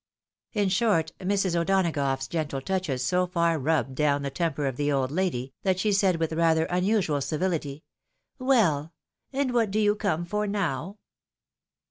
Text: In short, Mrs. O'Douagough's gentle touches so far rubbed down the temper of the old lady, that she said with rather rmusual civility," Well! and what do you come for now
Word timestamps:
In 0.53 0.69
short, 0.69 1.11
Mrs. 1.19 1.55
O'Douagough's 1.55 2.27
gentle 2.27 2.59
touches 2.59 3.05
so 3.05 3.27
far 3.27 3.59
rubbed 3.59 3.93
down 3.93 4.23
the 4.23 4.31
temper 4.31 4.65
of 4.65 4.75
the 4.75 4.91
old 4.91 5.11
lady, 5.11 5.53
that 5.61 5.79
she 5.79 5.91
said 5.91 6.15
with 6.15 6.33
rather 6.33 6.65
rmusual 6.65 7.21
civility," 7.21 7.83
Well! 8.49 8.93
and 9.31 9.53
what 9.53 9.69
do 9.69 9.77
you 9.79 9.93
come 9.93 10.25
for 10.25 10.47
now 10.47 10.97